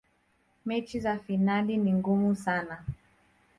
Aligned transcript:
mechi 0.65 0.99
za 0.99 1.19
fainali 1.19 1.77
ni 1.77 1.93
ngumu 1.93 2.35
sana 2.35 2.85